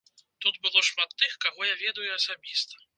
Тут 0.45 0.55
было 0.63 0.81
шмат 0.89 1.15
тых, 1.21 1.37
каго 1.47 1.61
я 1.73 1.79
ведаю 1.85 2.11
асабіста. 2.19 2.87